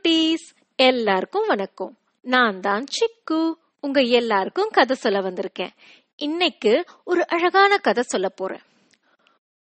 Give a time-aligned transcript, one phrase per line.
[0.00, 1.98] குட்டீஸ் எல்லாருக்கும் வணக்கம்.
[2.20, 3.52] நான் தான் சிக்கு.
[3.80, 5.70] உங்க எல்லாருக்கும் கதை சொல்ல வந்திருக்கேன்.
[6.16, 8.60] இன்னைக்கு ஒரு அழகான கதை சொல்ல போறேன்.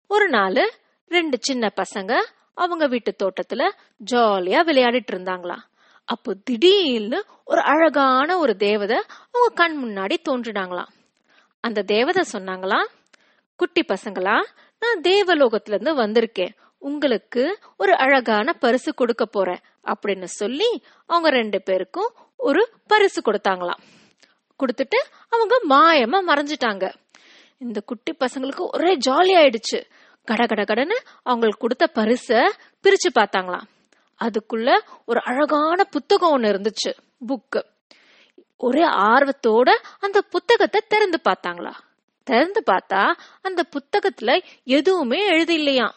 [0.07, 0.71] ஒரு நாள்
[1.07, 2.21] ரெண்டு சின்ன பசங்க
[2.54, 3.70] அவங்க வீட்டு தோட்டத்துல
[4.11, 5.64] ஜாலியா விளையாடிட்டு இருந்தாங்களாம்
[6.05, 9.02] அப்போ திடீர்னு ஒரு அழகான ஒரு தேவதை
[9.32, 10.92] அவங்க கண் முன்னாடி தோன்றினாங்களாம்
[11.59, 12.87] அந்த தேவதை சொன்னாங்களாம்
[13.56, 14.43] குட்டி பசங்களா
[14.79, 16.54] நான் தேவலோகத்துல இருந்து வந்திருக்கேன்.
[16.81, 17.43] உங்களுக்கு
[17.77, 20.69] ஒரு அழகான பரிசு கொடுக்க போறேன் அப்படின்னு சொல்லி
[21.05, 23.81] அவங்க ரெண்டு பேருக்கும் ஒரு பரிசு கொடுத்தாங்களாம்.
[24.59, 26.86] கொடுத்துட்டு அவங்க மாயமா மறைஞ்சிட்டாங்க.
[27.57, 29.79] இந்த குட்டி பசங்களுக்கு ஒரே ஜாலி ஆயிடுச்சு.
[30.27, 32.27] கட கட கடன்னு அவங்களுக்கு கொடுத்த பரிச
[32.83, 33.67] பிரிச்சு பார்த்தாங்களாம்.
[34.22, 34.69] அதுக்குள்ள
[35.05, 36.91] ஒரு அழகான புத்தகம் ஒண்ணு இருந்துச்சு
[37.28, 37.61] புக்கு
[38.58, 39.69] ஒரே ஆர்வத்தோட
[40.00, 41.73] அந்த புத்தகத்தை திறந்து பார்த்தாங்களா
[42.23, 43.02] திறந்து பார்த்தா
[43.41, 45.95] அந்த புத்தகத்துல எதுவுமே எழுதி இல்லையாம்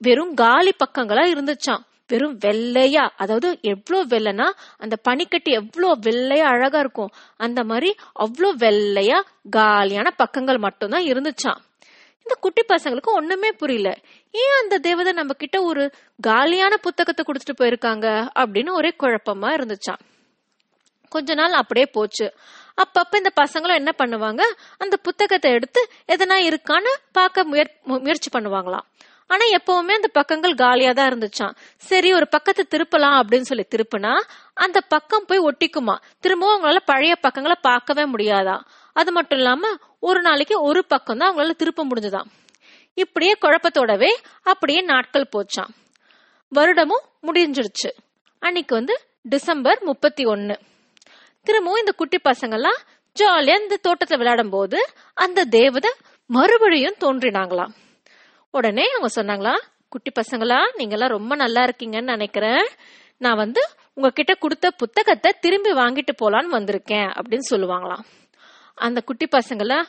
[0.00, 1.82] வெறும் காலி பக்கங்களா இருந்துச்சாம்.
[2.10, 4.46] வெறும் வெள்ளையா அதாவது எவ்வளோ வெள்ளைனா
[4.78, 7.10] அந்த பனிக்கட்டி எவ்வளோ வெள்ளையா அழகா இருக்கும்.
[7.36, 7.90] அந்த மாதிரி
[8.24, 9.18] அவ்வளோ வெள்ளையா
[9.56, 11.58] காலியான பக்கங்கள் மட்டும்தான் இருந்துச்சாம்.
[12.22, 13.90] இந்த குட்டி பசங்களுக்கு ஒண்ணுமே புரியல.
[14.34, 15.84] ஏன் அந்த தேவதை நம்ம கிட்ட ஒரு
[16.20, 18.06] காலியான புத்தகத்தை கொடுத்துட்டு போயிருக்காங்க
[18.40, 20.00] அப்படின்னு ஒரே குழப்பமா இருந்துச்சாம்.
[21.12, 22.26] கொஞ்ச நாள் அப்படியே போச்சு.
[22.82, 24.42] அப்பப்ப இந்த பசங்களும் என்ன பண்ணுவாங்க?
[24.78, 25.80] அந்த புத்தகத்தை எடுத்து
[26.14, 27.44] எதனா இருக்கான்னு பார்க்க
[28.04, 28.86] முயற்சி பண்ணுவாங்களாம்.
[29.30, 34.12] ஆனா எப்பவுமே அந்த பக்கங்கள் காலியா தான் இருந்துச்சான் சரி ஒரு பக்கத்தை திருப்பலாம் அப்படின்னு சொல்லி திருப்பினா
[34.54, 35.96] அந்த பக்கம் போய் ஒட்டிக்குமா?
[36.20, 38.60] திரும்பவும் அவங்களால பழைய பக்கங்களை பார்க்கவே முடியாதா
[38.92, 39.66] அது மட்டும் இல்லாம
[40.00, 42.28] ஒரு நாளைக்கு ஒரு பக்கம் தான் அவங்களால திருப்ப முடிஞ்சுதான்
[42.94, 44.10] இப்படியே குழப்பத்தோடவே
[44.42, 45.72] அப்படியே நாட்கள் போச்சான்
[46.52, 47.90] வருடமும் முடிஞ்சிருச்சு.
[48.38, 50.56] அன்னைக்கு வந்து டிசம்பர் முப்பத்தி ஒன்னு
[51.44, 52.78] திரும்பவும் இந்த குட்டி பசங்கெல்லாம்
[53.16, 54.78] ஜாலியா இந்த தோட்டத்துல விளையாடும் போது
[55.14, 55.90] அந்த தேவதை
[56.26, 57.87] மறுபடியும் தோன்றினாங்களாம்.
[58.50, 59.54] உடனே அவங்க சொன்னாங்களா
[59.88, 62.66] குட்டி பசங்களா நீங்கெல்லாம் ரொம்ப நல்லா இருக்கீங்கன்னு நினைக்கிறேன்.
[63.16, 63.60] நான் வந்து
[63.94, 68.04] உங்ககிட்ட கொடுத்த புத்தகத்தை திரும்பி வாங்கிட்டு போலான்னு வந்திருக்கேன் அப்படின்னு சொல்லுவாங்களாம்.
[68.74, 69.82] அந்த குட்டி பசங்களை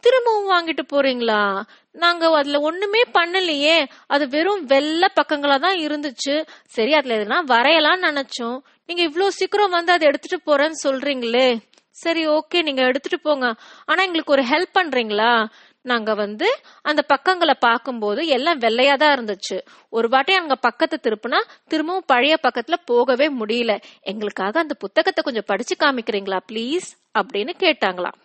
[0.00, 1.62] திரும்பவும் வாங்கிட்டு போறீங்களா?
[1.90, 3.86] நாங்க அதுல ஒண்ணுமே பண்ணலையே.
[4.06, 6.46] அது வெறும் வெள்ளை பக்கங்களா தான் இருந்துச்சு.
[6.66, 8.58] சரி அதுல எதுனா வரையலாம்னு நினைச்சோம்.
[8.86, 11.58] நீங்க இவ்வளவு சீக்கிரம் வந்து அதை எடுத்துட்டு போறேன்னு சொல்றீங்களே.
[11.90, 13.54] சரி ஓகே நீங்க எடுத்துட்டு போங்க.
[13.84, 15.48] ஆனா எங்களுக்கு ஒரு ஹெல்ப் பண்றீங்களா?
[15.86, 16.48] நாங்க வந்து
[16.82, 19.56] அந்த பக்கங்களை பார்க்கும்போது எல்லாம் வெள்ளையா தான் இருந்துச்சு.
[19.88, 23.72] ஒரு வாட்டி அங்க பக்கத்தை திருப்புனா திரும்பவும் பழைய பக்கத்துல போகவே முடியல.
[24.02, 26.88] எங்களுக்காக அந்த புத்தகத்தை கொஞ்சம் படிச்சு காமிக்கிறீங்களா ப்ளீஸ்
[27.18, 28.18] அப்படின்னு கேட்டாங்களாம்.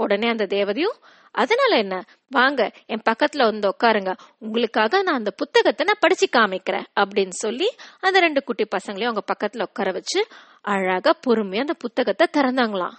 [0.00, 0.96] உடனே அந்த தேவதையும்
[1.34, 1.96] அதனால என்ன?
[2.28, 4.12] வாங்க என் பக்கத்துல வந்து உட்காருங்க.
[4.38, 7.68] உங்களுக்காக நான் அந்த புத்தகத்தை நான் படிச்சு காமிக்கிறேன் அப்படின்னு சொல்லி
[8.00, 10.20] அந்த ரெண்டு குட்டி பசங்களையும் அவங்க பக்கத்துல உட்கார வச்சு
[10.62, 12.94] அழகா பொறுமையா அந்த புத்தகத்தை திறந்தாங்களாம்.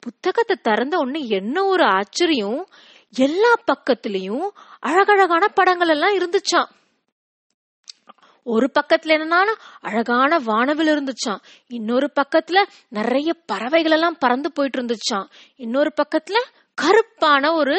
[0.00, 2.60] புத்தகத்தை திறந்த உடனே என்ன ஒரு ஆச்சரியம்?
[3.14, 4.46] எல்லா பக்கத்துலயும்
[4.82, 6.68] அழகழகான படங்கள் எல்லாம் இருந்துச்சான்
[8.46, 15.26] ஒரு பக்கத்துல என்னன்னா அழகான வானவில் இருந்துச்சான் இன்னொரு பக்கத்துல நிறைய பறவைகள் எல்லாம் பறந்து போயிட்டு இருந்துச்சான்
[15.60, 16.38] இன்னொரு பக்கத்துல
[16.78, 17.76] கருப்பான ஒரு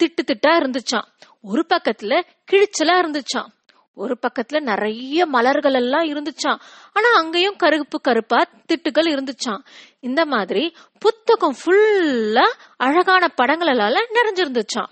[0.00, 1.08] திட்டு திட்டா இருந்துச்சான்
[1.44, 2.14] ஒரு பக்கத்துல
[2.48, 3.50] கிழிச்சலா இருந்துச்சான்
[3.94, 6.60] ஒரு பக்கத்துல நிறைய மலர்கள் எல்லாம் இருந்துச்சான்
[6.92, 9.64] ஆனா அங்கேயும் கருப்பு கருப்பா திட்டுகள் இருந்துச்சான்
[10.00, 12.46] இந்த மாதிரி புத்தகம் ஃபுல்லா
[12.76, 14.90] அழகான படங்களால நிறைஞ்சிருந்துச்சான்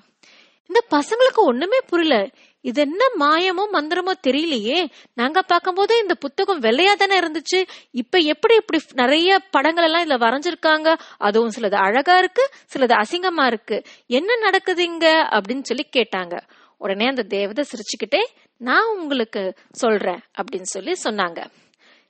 [0.66, 2.28] இந்த பசங்களுக்கு ஒண்ணுமே புரியல.
[2.60, 4.90] இது என்ன மாயமோ மந்திரமோ தெரியலையே.
[5.14, 7.68] நாங்க பார்க்கும்போது இந்த புத்தகம் வெள்ளையா தானே இருந்துச்சு.
[7.90, 10.98] இப்ப எப்படி இப்படி நிறைய படங்கள் எல்லாம் இதுல வரைஞ்சிருக்காங்க?
[11.18, 13.82] அதுவும் சிலது அழகா இருக்கு சிலது அசிங்கமா இருக்கு.
[14.06, 15.28] என்ன நடக்குது இங்க?
[15.30, 16.40] அப்படின்னு சொல்லி கேட்டாங்க.
[16.76, 18.24] உடனே அந்த தேவதை சிரிச்சுக்கிட்டே
[18.58, 21.46] நான் உங்களுக்கு சொல்றேன் அப்படின்னு சொல்லி சொன்னாங்க.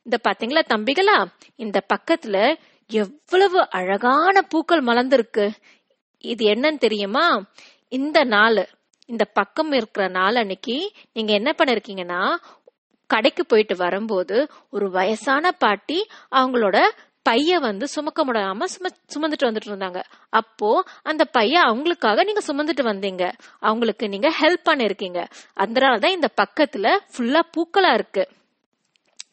[0.02, 1.24] இந்த பாத்தீங்களா தம்பிகளா?
[1.56, 2.54] இந்த பக்கத்துல
[2.90, 5.50] எவ்வளவு அழகான பூக்கள் மலர்ந்திருக்கு.
[6.18, 7.44] இது என்னன்னு தெரியுமா?
[7.88, 8.68] இந்த நாள்
[9.06, 12.34] இந்த பக்கம் இருக்கிற நாள் அன்னைக்கு நீங்க என்ன பண்ணிருக்கீங்கன்னா
[13.06, 16.78] கடைக்கு போயிட்டு வரும்போது ஒரு வயசான பாட்டி அவங்களோட
[17.28, 20.00] பைய வந்து சுமக்க முடியாம சும சுமந்துட்டு வந்துட்டு இருந்தாங்க.
[20.40, 20.70] அப்போ
[21.02, 23.24] அந்த பைய அவங்களுக்காக நீங்க சுமந்துட்டு வந்தீங்க.
[23.68, 25.20] அவங்களுக்கு நீங்க ஹெல்ப் பண்ணிருக்கீங்க.
[25.56, 28.24] அதனாலதான் இந்த பக்கத்துல ஃபுல்லா பூக்களா இருக்கு.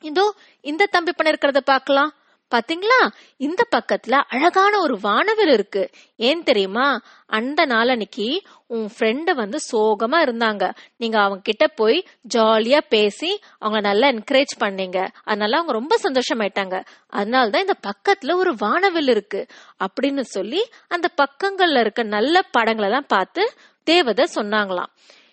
[0.01, 0.25] இதோ
[0.61, 2.11] இந்த தம்பி பண்ணிருக்கிறத பாக்கலாம்
[2.53, 3.07] பாத்தீங்களா?
[3.37, 5.89] இந்த பக்கத்துல அழகான ஒரு வானவில் இருக்கு.
[6.15, 7.01] ஏன் தெரியுமா?
[7.25, 8.37] அந்த நாளன்னைக்கு
[8.67, 10.75] உன் ஃப்ரெண்டு வந்து சோகமா இருந்தாங்க.
[10.97, 15.07] நீங்க அவங்க கிட்ட போய் ஜாலியா பேசி அவங்க நல்லா என்கரேஜ் பண்ணீங்க.
[15.23, 16.85] அதனால அவங்க ரொம்ப சந்தோஷமாயிட்டாங்க.
[17.13, 19.47] அதனாலதான் இந்த பக்கத்துல ஒரு வானவில் இருக்கு.
[19.85, 23.53] அப்படின்னு சொல்லி அந்த பக்கங்கள்ல இருக்க நல்ல படங்களை எல்லாம் பார்த்து
[23.83, 24.87] தேவதை சொன்னாங்களாம்.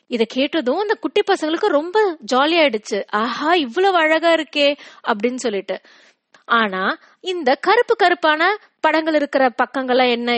[0.06, 4.76] இதை கேட்டதும் அந்த குட்டி பசங்களுக்கு ரொம்ப ஜாலியாயிடுச்சு ஆஹா இவ்வளவு அழகா இருக்கே
[5.08, 5.80] அப்படின்னு சொல்லிட்டு.
[6.48, 6.84] ஆனா
[7.24, 8.42] இந்த கருப்பு கருப்பான
[8.80, 10.30] படங்கள் இருக்கிற பக்கங்கள்லாம் என்ன?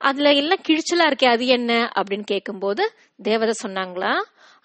[0.00, 1.72] அதுல எல்லாம் கிழிச்சலா இருக்கே அது என்ன?
[1.98, 2.84] அப்படின்னு கேட்கும்போது
[3.22, 4.12] தேவதை சொன்னாங்களா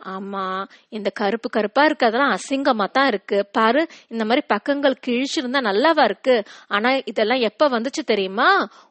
[0.07, 0.41] ஆமா
[0.89, 3.37] இந்த கருப்பு கருப்பா இருக்கு அதெல்லாம் அசிங்கமா தான் இருக்கு.
[3.51, 3.81] பாரு
[4.11, 6.35] இந்த மாதிரி பக்கங்கள் கிழிச்சிருந்தா நல்லாவா இருக்கு.
[6.67, 8.47] ஆனா இதெல்லாம் எப்ப வந்துச்சு தெரியுமா?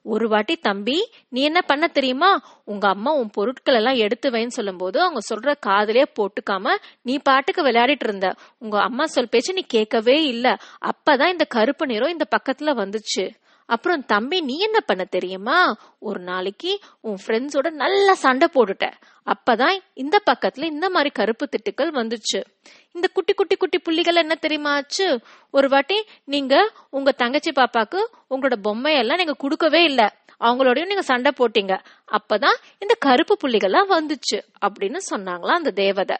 [0.06, 0.96] ஒரு வாட்டி தம்பி
[1.32, 2.30] நீ என்ன பண்ண தெரியுமா?
[2.64, 8.08] உங்க அம்மா உன் பொருட்கள் எல்லாம் எடுத்து வைன்னு சொல்லும்போது அவங்க சொல்ற காதலே போட்டுக்காம நீ பாட்டுக்கு விளையாடிட்டு
[8.08, 8.30] இருந்த.
[8.58, 10.46] உங்க அம்மா சொல் பேச்சு நீ கேட்கவே இல்ல.
[10.90, 13.30] அப்பதான் இந்த கருப்பு நிறம் இந்த பக்கத்துல வந்துச்சு.
[13.66, 15.76] அப்புறம் தம்பி நீ என்ன பண்ண தெரியுமா?
[15.98, 18.92] ஒரு நாளைக்கு உன் ஃப்ரெண்ட்ஸோட நல்லா சண்டை போட்டுட்ட.
[19.26, 22.44] அப்பதான் இந்த பக்கத்துல இந்த மாதிரி கருப்பு திட்டுக்கள் வந்துச்சு.
[22.92, 25.20] இந்த குட்டி குட்டி குட்டி புள்ளிகள் என்ன தெரியுமா ஆச்சு?
[25.50, 30.16] ஒரு வாட்டி நீங்க உங்க தங்கச்சி பாப்பாக்கு உங்களோட பொம்மையெல்லாம் நீங்க கொடுக்கவே இல்ல.
[30.40, 31.84] அவங்களோடயும் நீங்க சண்டை போட்டீங்க.
[32.06, 34.42] அப்பதான் இந்த கருப்பு புள்ளிகள்லாம் வந்துச்சு.
[34.66, 36.16] அப்படின்னு சொன்னாங்களாம் அந்த தேவதை.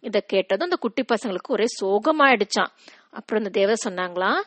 [0.00, 2.70] இத கேட்டதும் அந்த குட்டி பசங்களுக்கு ஒரே சோகமாயிடுச்சான்
[3.10, 4.40] அப்புறம் இந்த தேவதை சொன்னாங்களாம்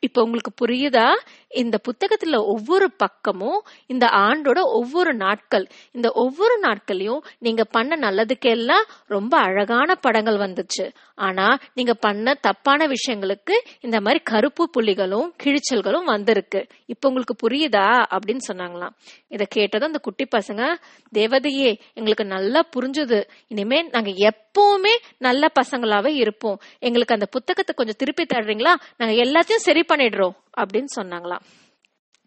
[0.00, 1.08] இப்ப உங்களுக்கு புரியுதா?
[1.48, 9.38] இந்த புத்தகத்துல ஒவ்வொரு பக்கமும் இந்த ஆண்டோட ஒவ்வொரு நாட்கள் இந்த ஒவ்வொரு நாட்களையும் நீங்க பண்ண நல்லதுக்கெல்லாம் ரொம்ப
[9.38, 10.92] அழகான படங்கள் வந்துச்சு.
[11.14, 16.66] ஆனா நீங்க பண்ண தப்பான விஷயங்களுக்கு இந்த மாதிரி கருப்பு புள்ளிகளும் கிழிச்சல்களும் வந்திருக்கு.
[16.86, 18.04] இப்ப உங்களுக்கு புரியுதா?
[18.10, 18.90] அப்படின்னு சொன்னாங்களாம்.
[19.28, 20.74] இதை கேட்டதும் அந்த குட்டி பசங்க
[21.12, 23.28] தேவதையே எங்களுக்கு நல்லா புரிஞ்சுது.
[23.48, 26.58] இனிமே நாங்க எப்பவுமே நல்ல பசங்களாவே இருப்போம்.
[26.78, 28.74] எங்களுக்கு அந்த புத்தகத்தை கொஞ்சம் திருப்பி தர்றீங்களா?
[28.96, 30.34] நாங்க எல்லாத்தையும் சரி பண்ணிடுறோம்.
[30.58, 31.40] அப்படின்னு சொன்னாங்களாம்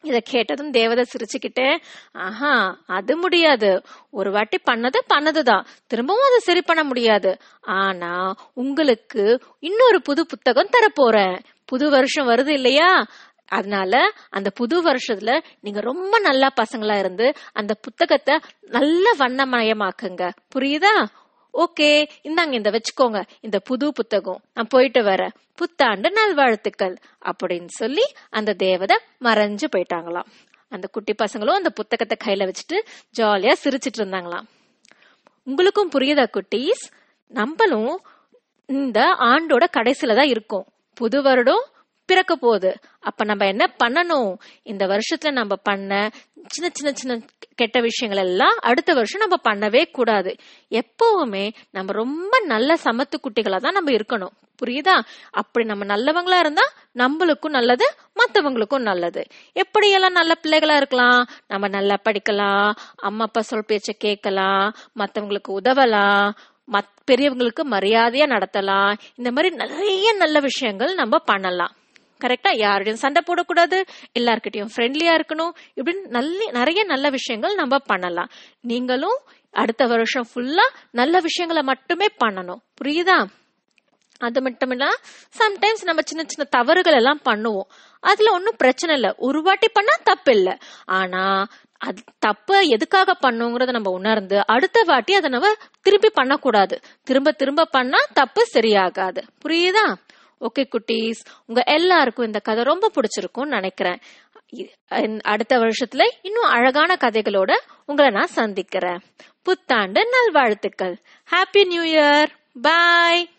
[0.03, 1.81] இதை கேட்டதும் தேவதை சிரிச்சுக்கிட்டே
[2.11, 3.81] ஆஹா அது முடியாது.
[4.11, 5.65] ஒரு வாட்டி பண்ணது பண்ணதுதான்.
[5.87, 7.37] திரும்பவும் அதை சரி பண்ண முடியாது.
[7.61, 11.39] ஆனா உங்களுக்கு இன்னொரு புது புத்தகம் தரப்போறேன்.
[11.65, 13.05] புது வருஷம் வருது இல்லையா?
[13.47, 21.05] அதனால அந்த புது வருஷத்துல நீங்க ரொம்ப நல்லா பசங்களா இருந்து அந்த புத்தகத்தை நல்ல வண்ணமயமாக்குங்க புரியுதா?
[21.53, 23.23] ஓகே இந்தாங்க இந்த வச்சுக்கோங்க.
[23.39, 25.33] இந்த புது புத்தகம் நான் போயிட்டு வரேன்.
[25.55, 26.95] புத்தாண்டு நல்வாழ்த்துக்கள்
[27.25, 30.25] அப்படின்னு சொல்லி அந்த தேவதை மறைஞ்சு போயிட்டாங்களாம்.
[30.69, 32.77] அந்த குட்டி பசங்களும் அந்த புத்தகத்தை கையில வச்சுட்டு
[33.19, 34.47] ஜாலியா சிரிச்சிட்டு இருந்தாங்களாம்.
[35.43, 36.83] உங்களுக்கும் புரியுதா குட்டீஸ்?
[37.27, 38.01] நம்மளும்
[38.65, 40.65] இந்த ஆண்டோட கடைசியில தான் இருக்கும்.
[40.93, 41.63] புது வருடம்
[42.11, 42.71] பிறக்க போகுது.
[42.99, 44.31] அப்ப நம்ம என்ன பண்ணணும்?
[44.63, 46.09] இந்த வருஷத்துல நம்ம பண்ண
[46.47, 47.15] சின்ன சின்ன சின்ன
[47.55, 50.31] கெட்ட விஷயங்கள் எல்லாம் அடுத்த வருஷம் நம்ம பண்ணவே கூடாது.
[50.71, 54.35] எப்பவுமே நம்ம ரொம்ப நல்ல சமத்து குட்டிகளா தான் நம்ம இருக்கணும்.
[54.61, 54.95] புரியுதா?
[55.31, 57.85] அப்படி நம்ம நல்லவங்களா இருந்தா நம்மளுக்கும் நல்லது
[58.19, 59.21] மத்தவங்களுக்கும் நல்லது.
[59.55, 61.21] எப்படியெல்லாம் நல்ல பிள்ளைகளா இருக்கலாம்?
[61.47, 64.65] நம்ம நல்லா படிக்கலாம் அம்மா அப்பா சொல் பேச்ச கேட்கலாம்
[64.99, 66.31] மத்தவங்களுக்கு உதவலாம்
[66.71, 68.93] மத் பெரியவங்களுக்கு மரியாதையா நடத்தலாம்.
[69.15, 71.73] இந்த மாதிரி நிறைய நல்ல விஷயங்கள் நம்ம பண்ணலாம்.
[72.23, 73.83] கரெக்டா யாருடையும் சண்டை போடக்கூடாது.
[74.19, 75.49] எல்லார்கிட்டயும் ஃப்ரெண்ட்லியா இருக்கணும்.
[75.75, 78.29] இப்படின்னு நல்ல நிறைய நல்ல விஷயங்கள் நம்ம பண்ணலாம்.
[78.61, 79.19] நீங்களும்
[79.51, 82.59] அடுத்த வருஷம் ஃபுல்லா நல்ல விஷயங்களை மட்டுமே பண்ணணும்.
[82.83, 83.25] புரியுதா?
[84.17, 84.85] அது மட்டும் இல்ல
[85.37, 87.67] சம்டைம்ஸ் நம்ம சின்ன சின்ன தவறுகள் எல்லாம் பண்ணுவோம்.
[87.99, 89.13] அதுல ஒன்னும் பிரச்சனை இல்ல.
[89.17, 90.57] ஒரு வாட்டி பண்ணா தப்பு இல்ல.
[90.85, 91.47] ஆனா
[91.77, 96.79] அது தப்ப எதுக்காக பண்ணுங்கிறத நம்ம உணர்ந்து அடுத்த வாட்டி அதை நம்ம திருப்பி பண்ணக்கூடாது.
[97.03, 99.21] திரும்ப திரும்ப பண்ணா தப்பு சரியாகாது.
[99.45, 99.95] புரியுதா?
[100.41, 103.99] ஓகே குட்டீஸ் உங்க எல்லாருக்கும் இந்த கதை ரொம்ப பிடிச்சிருக்கும்னு நினைக்கிறேன்.
[105.23, 107.51] அடுத்த வருஷத்துல இன்னும் அழகான கதைகளோட
[107.85, 108.99] உங்களை நான் சந்திக்கிறேன்.
[109.43, 110.95] புத்தாண்டு நல்வாழ்த்துக்கள்.
[111.31, 112.29] ஹாப்பி நியூ இயர்
[112.61, 113.29] பாய்